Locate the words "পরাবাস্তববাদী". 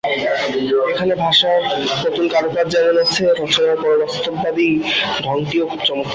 3.81-4.69